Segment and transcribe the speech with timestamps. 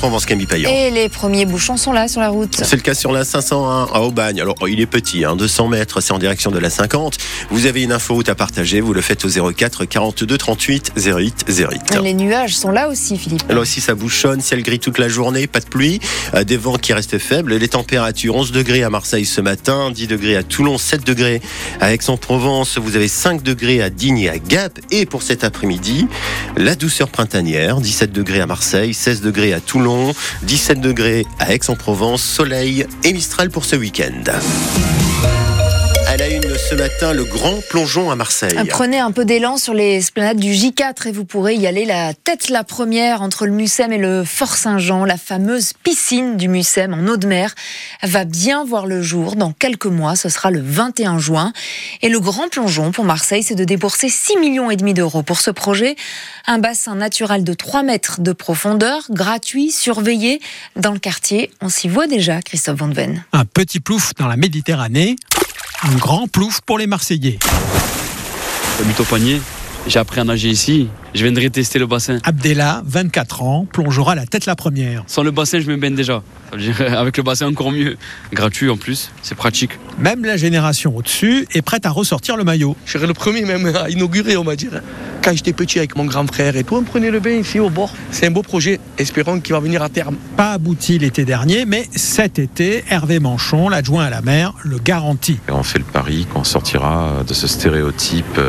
[0.00, 0.70] Provence, Camille Payan.
[0.70, 2.58] Et les premiers bouchons sont là sur la route.
[2.64, 4.40] C'est le cas sur la 501 à Aubagne.
[4.40, 7.18] Alors, il est petit, hein, 200 mètres, c'est en direction de la 50.
[7.50, 11.44] Vous avez une info route à partager, vous le faites au 04 42 38 08
[11.46, 11.98] 08.
[12.02, 13.42] Les nuages sont là aussi, Philippe.
[13.50, 16.00] Alors aussi, ça bouchonne, ciel gris toute la journée, pas de pluie,
[16.32, 17.56] euh, des vents qui restent faibles.
[17.56, 21.42] Les températures 11 degrés à Marseille ce matin, 10 degrés à Toulon, 7 degrés
[21.78, 24.78] à Aix-en-Provence, vous avez 5 degrés à Digne et à Gap.
[24.90, 26.06] Et pour cet après-midi,
[26.56, 29.89] la douceur printanière, 17 degrés à Marseille, 16 degrés à Toulon,
[30.42, 34.99] 17 degrés à Aix-en-Provence, soleil et Mistral pour ce week-end.
[36.20, 38.52] La une ce matin, le grand plongeon à Marseille.
[38.68, 42.12] Prenez un peu d'élan sur les esplanades du J4 et vous pourrez y aller la
[42.12, 45.06] tête la première entre le Mucem et le Fort Saint-Jean.
[45.06, 47.54] La fameuse piscine du Mucem en eau de mer
[48.02, 50.14] va bien voir le jour dans quelques mois.
[50.14, 51.54] Ce sera le 21 juin.
[52.02, 55.40] Et le grand plongeon pour Marseille, c'est de débourser 6 millions et demi d'euros pour
[55.40, 55.96] ce projet.
[56.46, 60.42] Un bassin naturel de 3 mètres de profondeur, gratuit, surveillé
[60.76, 61.50] dans le quartier.
[61.62, 63.24] On s'y voit déjà, Christophe Van Ven.
[63.32, 65.16] Un petit plouf dans la Méditerranée
[65.82, 67.38] un grand plouf pour les Marseillais.
[68.78, 69.40] J'habite au poignet,
[69.86, 70.88] j'ai appris à nager ici.
[71.12, 72.18] Je viendrai tester le bassin.
[72.22, 75.02] Abdella, 24 ans, plongera la tête la première.
[75.08, 76.22] Sans le bassin, je me baigne déjà.
[76.96, 77.96] Avec le bassin, encore mieux.
[78.32, 79.72] Gratuit en plus, c'est pratique.
[79.98, 82.76] Même la génération au-dessus est prête à ressortir le maillot.
[82.86, 84.80] Je serai le premier même à inaugurer, on va dire.
[85.22, 87.70] Quand j'étais petit avec mon grand frère et tout, on prenait le bain ici au
[87.70, 87.92] bord.
[88.10, 90.16] C'est un beau projet, espérons qu'il va venir à terme.
[90.36, 95.38] Pas abouti l'été dernier, mais cet été, Hervé Manchon, l'adjoint à la mer, le garantit.
[95.48, 98.40] Et on fait le pari qu'on sortira de ce stéréotype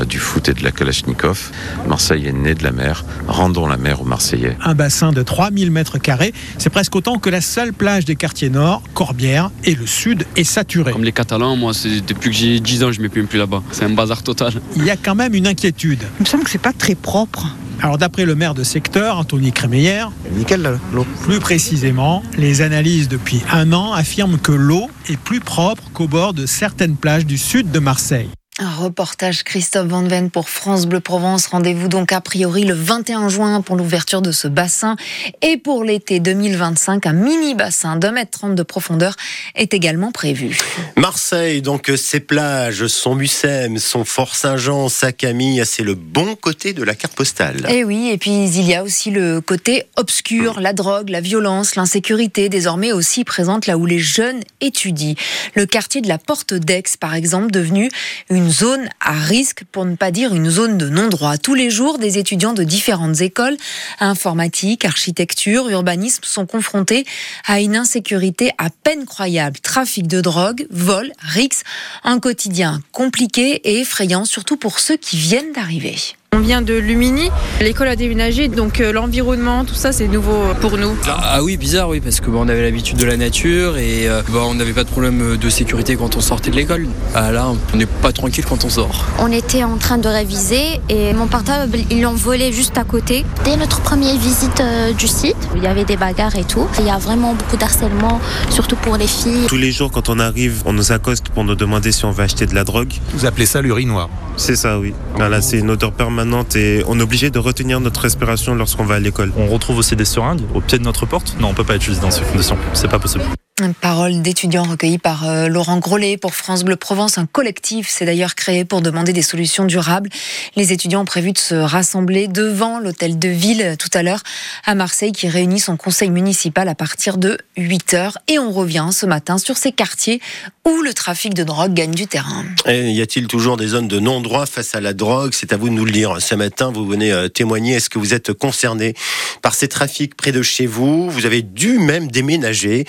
[0.00, 1.50] euh, du foot et de la Kalachnikov.
[1.86, 4.56] Marseille est né de la mer, rendons la mer aux Marseillais.
[4.62, 8.50] Un bassin de 3000 mètres carrés, c'est presque autant que la seule plage des quartiers
[8.50, 10.92] nord, Corbière, et le sud est saturé.
[10.92, 11.72] Comme les Catalans, moi,
[12.06, 13.62] depuis que j'ai 10 ans, je ne m'y plus là-bas.
[13.72, 14.54] C'est un bazar total.
[14.76, 17.46] Il y a quand même une inquiétude il me semble que c'est pas très propre.
[17.82, 21.06] Alors d'après le maire de secteur, Anthony Crémeyer, nickel l'eau.
[21.22, 26.34] Plus précisément, les analyses depuis un an affirment que l'eau est plus propre qu'au bord
[26.34, 28.28] de certaines plages du sud de Marseille.
[28.62, 31.46] Un reportage Christophe Van Ven pour France Bleu Provence.
[31.46, 34.96] Rendez-vous donc a priori le 21 juin pour l'ouverture de ce bassin.
[35.40, 39.16] Et pour l'été 2025, un mini bassin d'un mètre trente de profondeur
[39.54, 40.58] est également prévu.
[40.98, 46.74] Marseille, donc ses plages, son Mucem, son Fort Saint-Jean, sa Camille, c'est le bon côté
[46.74, 47.64] de la carte postale.
[47.70, 51.22] Et eh oui, et puis il y a aussi le côté obscur, la drogue, la
[51.22, 55.14] violence, l'insécurité, désormais aussi présente là où les jeunes étudient.
[55.54, 57.90] Le quartier de la Porte d'Aix, par exemple, devenu
[58.28, 61.38] une zone à risque, pour ne pas dire une zone de non-droit.
[61.38, 63.56] Tous les jours, des étudiants de différentes écoles,
[63.98, 67.04] informatique, architecture, urbanisme, sont confrontés
[67.46, 69.58] à une insécurité à peine croyable.
[69.60, 71.62] Trafic de drogue, vol, rix,
[72.04, 75.96] un quotidien compliqué et effrayant, surtout pour ceux qui viennent d'arriver.
[76.32, 77.28] On vient de Lumini,
[77.60, 80.96] l'école a déménagé, donc euh, l'environnement, tout ça, c'est nouveau pour nous.
[81.08, 84.54] Ah oui, bizarre, oui, parce que on avait l'habitude de la nature et euh, on
[84.54, 86.86] n'avait pas de problème de sécurité quand on sortait de l'école.
[87.16, 89.06] Ah, là, on n'est pas tranquille quand on sort.
[89.18, 93.24] On était en train de réviser et mon portable, ils l'ont volé juste à côté.
[93.44, 96.68] Dès notre première visite euh, du site, il y avait des bagarres et tout.
[96.78, 98.20] Il y a vraiment beaucoup d'harcèlement,
[98.50, 99.46] surtout pour les filles.
[99.48, 102.22] Tous les jours, quand on arrive, on nous accoste pour nous demander si on veut
[102.22, 102.92] acheter de la drogue.
[103.14, 104.94] Vous appelez ça l'urinoir C'est ça, oui.
[105.16, 106.19] Voilà, c'est une odeur permanente
[106.56, 109.32] et on est obligé de retenir notre respiration lorsqu'on va à l'école.
[109.36, 111.36] On retrouve aussi des seringues au pied de notre porte?
[111.40, 112.56] Non, on peut pas être juste dans ces conditions.
[112.74, 113.24] C'est pas possible.
[113.68, 117.18] Parole d'étudiants recueillie par euh, Laurent Grollet pour France Bleu Provence.
[117.18, 120.08] Un collectif s'est d'ailleurs créé pour demander des solutions durables.
[120.56, 124.22] Les étudiants ont prévu de se rassembler devant l'hôtel de ville tout à l'heure
[124.64, 128.18] à Marseille qui réunit son conseil municipal à partir de 8 heures.
[128.28, 130.20] Et on revient ce matin sur ces quartiers
[130.66, 132.44] où le trafic de drogue gagne du terrain.
[132.66, 135.32] Y a-t-il toujours des zones de non-droit face à la drogue?
[135.34, 136.16] C'est à vous de nous le dire.
[136.20, 137.74] Ce matin, vous venez euh, témoigner.
[137.74, 138.94] Est-ce que vous êtes concerné
[139.42, 141.10] par ces trafics près de chez vous?
[141.10, 142.86] Vous avez dû même déménager.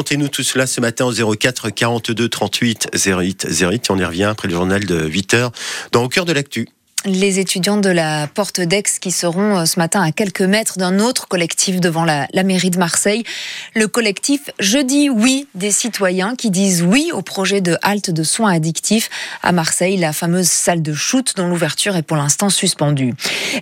[0.00, 3.90] Racontez-nous tout cela ce matin au 04 42 38 08 08.
[3.90, 5.52] On y revient après le journal de 8 heures
[5.92, 6.68] dans Au cœur de l'actu
[7.06, 10.98] les étudiants de la Porte d'Aix qui seront euh, ce matin à quelques mètres d'un
[10.98, 13.24] autre collectif devant la, mairie de Marseille.
[13.74, 18.22] Le collectif Je dis oui des citoyens qui disent oui au projet de halte de
[18.22, 19.08] soins addictifs
[19.42, 23.14] à Marseille, la fameuse salle de shoot dont l'ouverture est pour l'instant suspendue.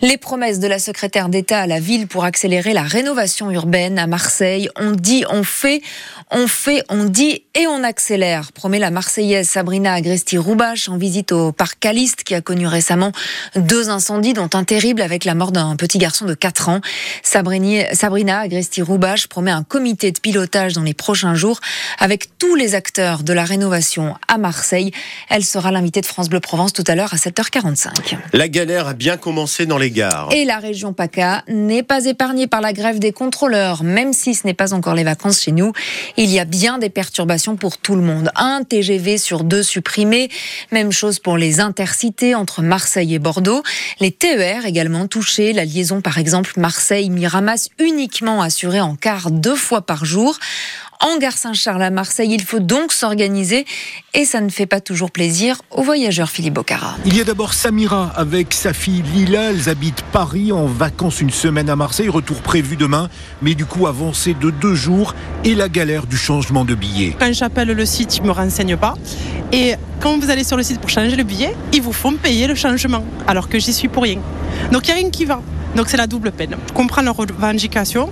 [0.03, 4.07] Les promesses de la secrétaire d'État à la ville pour accélérer la rénovation urbaine à
[4.07, 5.83] Marseille, on dit, on fait,
[6.31, 11.53] on fait, on dit et on accélère, promet la Marseillaise Sabrina Agresti-Roubache en visite au
[11.53, 13.12] parc Caliste qui a connu récemment
[13.57, 16.81] Deux incendies, dont un terrible avec la mort d'un petit garçon de 4 ans.
[17.23, 21.61] Sabrina Agresti-Roubache promet un comité de pilotage dans les prochains jours
[21.99, 24.93] avec tous les acteurs de la rénovation à Marseille.
[25.29, 28.17] Elle sera l'invitée de France Bleu Provence tout à l'heure à 7h45.
[28.33, 30.29] La galère a bien commencé dans les gares.
[30.33, 34.47] Et la région PACA n'est pas épargnée par la grève des contrôleurs, même si ce
[34.47, 35.73] n'est pas encore les vacances chez nous.
[36.17, 38.31] Il y a bien des perturbations pour tout le monde.
[38.37, 40.31] Un TGV sur deux supprimé.
[40.73, 43.62] Même chose pour les intercités entre Marseille et Bordeaux.
[44.00, 45.53] Les TER également touchés.
[45.53, 50.38] La liaison, par exemple, Marseille-Miramas uniquement assurée en quart deux fois par jour
[51.00, 52.31] en gare Saint-Charles à Marseille.
[52.33, 53.65] Il faut donc s'organiser
[54.15, 56.97] et ça ne fait pas toujours plaisir aux voyageurs, Philippe Bocara.
[57.06, 59.50] Il y a d'abord Samira avec sa fille Lila.
[59.50, 62.09] Elles habitent Paris en vacances une semaine à Marseille.
[62.09, 63.09] Retour prévu demain,
[63.43, 65.15] mais du coup avancé de deux jours
[65.45, 67.15] et la galère du changement de billet.
[67.19, 68.95] Quand j'appelle le site, ils ne me renseignent pas.
[69.53, 72.47] Et quand vous allez sur le site pour changer le billet, ils vous font payer
[72.47, 74.21] le changement alors que j'y suis pour rien.
[74.73, 75.41] Donc il n'y a rien qui va.
[75.77, 76.56] Donc c'est la double peine.
[76.67, 78.11] Je comprends leurs revendications.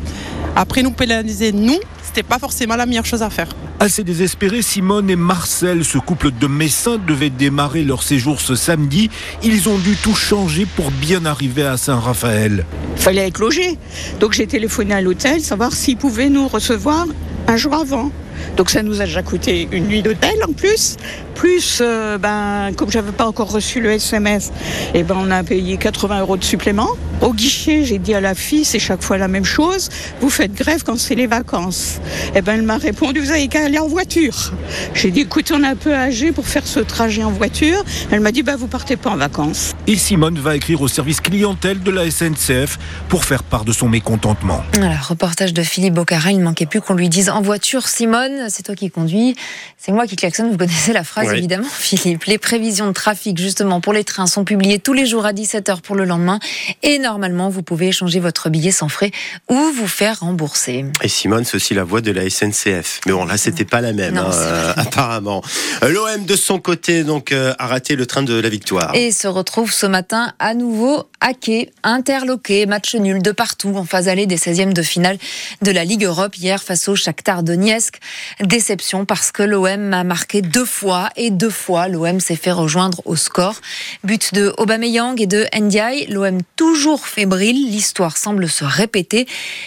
[0.58, 3.49] Après nous pénaliser, nous, c'était pas forcément la meilleure chose à faire.
[3.79, 9.11] Assez désespérés, Simone et Marcel, ce couple de Messins, devaient démarrer leur séjour ce samedi.
[9.43, 12.64] Ils ont dû tout changer pour bien arriver à Saint-Raphaël.
[12.97, 13.76] Fallait être logé.
[14.19, 17.06] Donc j'ai téléphoné à l'hôtel, savoir s'ils pouvaient nous recevoir
[17.49, 18.11] un jour avant.
[18.56, 20.97] Donc ça nous a déjà coûté une nuit d'hôtel en plus.
[21.35, 24.53] Plus, euh, ben, comme j'avais pas encore reçu le SMS,
[24.94, 26.88] et eh ben, on a payé 80 euros de supplément.
[27.21, 29.88] Au guichet, j'ai dit à la fille, c'est chaque fois la même chose.
[30.21, 31.99] Vous faites grève quand c'est les vacances.
[32.35, 34.53] Et eh ben, elle m'a répondu, vous avez qu'à aller en voiture.
[34.94, 37.83] J'ai dit, écoute, on est un peu âgé pour faire ce trajet en voiture.
[38.11, 39.75] Elle m'a dit, bah, vous partez pas en vacances.
[39.87, 42.79] Et Simone va écrire au service clientèle de la SNCF
[43.09, 44.62] pour faire part de son mécontentement.
[44.75, 46.33] Voilà, reportage de Philippe Bocara.
[46.33, 49.37] Il ne manquait plus qu'on lui dise en voiture, Simone, c'est toi qui conduis.
[49.78, 50.50] C'est moi qui klaxonne.
[50.50, 52.25] Vous connaissez la phrase évidemment, Philippe.
[52.25, 55.81] Les prévisions de trafic, justement, pour les trains sont publiées tous les jours à 17h
[55.81, 56.38] pour le lendemain.
[56.82, 59.11] Et normalement, vous pouvez échanger votre billet sans frais
[59.49, 60.84] ou vous faire rembourser.
[61.02, 63.00] Et Simone, c'est aussi la voix de la SNCF.
[63.06, 65.43] Mais bon, là, c'était pas la même, hein, euh, apparemment.
[65.82, 68.94] Euh, L'OM, de son côté, donc, euh, a raté le train de la victoire.
[68.94, 74.08] Et se retrouve ce matin à nouveau hacké, interloqué, match nul de partout en phase
[74.08, 75.19] allée des 16e de finale
[75.62, 77.99] de la Ligue Europe hier face au Shakhtar Donetsk.
[78.41, 83.03] Déception parce que l'OM a marqué deux fois et deux fois l'OM s'est fait rejoindre
[83.05, 83.61] au score.
[84.05, 86.07] But de Aubameyang et de Ndiaye.
[86.09, 87.71] L'OM toujours fébrile.
[87.71, 89.27] L'histoire semble se répéter.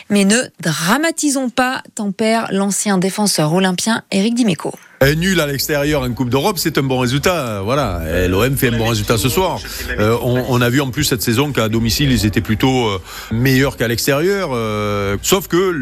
[0.09, 4.73] Mais ne dramatisons pas, tempère l'ancien défenseur olympien Eric Dimeco.
[5.01, 7.61] Un nul à l'extérieur en Coupe d'Europe, c'est un bon résultat.
[7.63, 9.57] Voilà, l'OM fait un bon résultat ce soir.
[9.97, 12.99] Euh, on, a vu en plus cette saison qu'à domicile, ils étaient plutôt euh,
[13.31, 14.49] meilleurs qu'à l'extérieur.
[14.51, 15.73] Euh, sauf que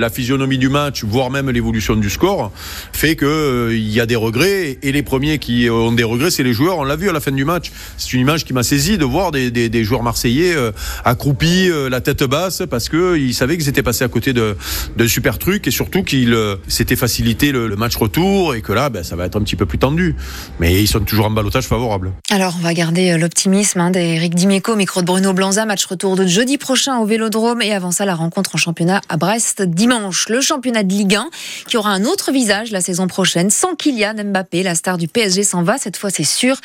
[0.00, 2.50] la physionomie du match, voire même l'évolution du score,
[2.92, 4.78] fait que il y a des regrets.
[4.82, 6.78] Et les premiers qui ont des regrets, c'est les joueurs.
[6.78, 7.70] On l'a vu à la fin du match.
[7.96, 10.56] C'est une image qui m'a saisi de voir des, des, joueurs marseillais
[11.04, 14.56] accroupis, la tête basse, parce que ils savaient qu'ils étaient passés à côté de,
[14.96, 16.36] de super trucs et surtout qu'ils
[16.66, 19.56] s'étaient facilité le, le match retour et que là, ben, ça va être un petit
[19.56, 20.16] peu plus tendu.
[20.58, 22.12] Mais ils sont toujours en balotage favorable.
[22.30, 26.16] Alors, on va garder euh, l'optimisme hein, d'Eric Dimeco, micro de Bruno Blanza, match retour
[26.16, 30.28] de jeudi prochain au Vélodrome et avant ça, la rencontre en championnat à Brest dimanche.
[30.28, 31.28] Le championnat de Ligue 1
[31.68, 35.42] qui aura un autre visage la saison prochaine sans Kylian Mbappé, la star du PSG
[35.42, 36.56] s'en va, cette fois c'est sûr.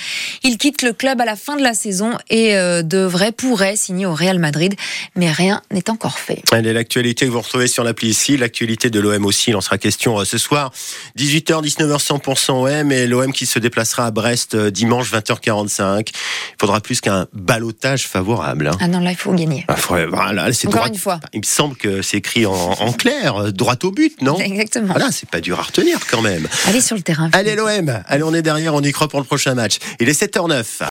[0.44, 4.06] Il quitte le club à la fin de la saison et euh, devrait, pourrait signer
[4.06, 4.76] au Real Madrid,
[5.16, 6.44] mais rien n'est encore fait.
[6.52, 9.78] Allez, l'actualité que vous retrouvez sur l'appli ici, l'actualité de l'OM aussi, il en sera
[9.78, 10.72] question euh, ce soir,
[11.18, 11.89] 18h, 19h.
[11.98, 16.10] 100% OM et l'OM qui se déplacera à Brest euh, dimanche 20h45.
[16.10, 16.14] Il
[16.60, 18.68] faudra plus qu'un balotage favorable.
[18.68, 18.78] Hein.
[18.80, 19.66] Ah non, là, il faut gagner.
[19.68, 19.76] Ah,
[20.10, 21.20] voilà, c'est Encore une fois.
[21.34, 24.38] Il me semble que c'est écrit en, clair, euh, droit au but, non?
[24.40, 24.94] Exactement.
[24.94, 26.48] Voilà, c'est pas dur à retenir quand même.
[26.68, 27.30] Allez sur le terrain.
[27.34, 29.78] Allez l'OM, allez on est derrière, on y croit pour le prochain match.
[30.00, 30.84] Il est 7h09.